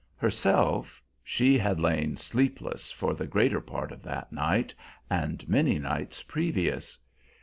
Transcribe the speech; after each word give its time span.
Herself 0.17 0.99
she 1.23 1.59
had 1.59 1.79
lain 1.79 2.17
sleepless 2.17 2.91
for 2.91 3.13
the 3.13 3.27
greater 3.27 3.61
part 3.61 3.91
of 3.91 4.01
that 4.01 4.31
night 4.33 4.73
and 5.11 5.47
many 5.47 5.77
nights 5.77 6.23
previous. 6.23 6.97